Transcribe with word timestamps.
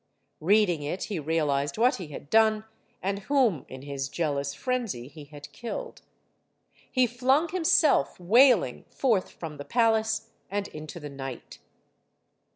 Reading 0.39 0.81
it, 0.81 1.03
he 1.03 1.19
realized 1.19 1.77
what 1.77 1.97
he 1.97 2.07
had 2.07 2.31
done, 2.31 2.65
and 3.03 3.19
whom, 3.19 3.67
in 3.69 3.83
his 3.83 4.09
jealous 4.09 4.51
frenzy, 4.55 5.07
he 5.07 5.25
had 5.25 5.51
killed. 5.51 6.01
He 6.91 7.05
flung 7.05 7.49
himself, 7.49 8.19
wailing, 8.19 8.85
forth 8.89 9.29
from 9.29 9.57
the 9.57 9.63
palace 9.65 10.31
and 10.49 10.67
into 10.69 10.99
the 10.99 11.11
night. 11.11 11.59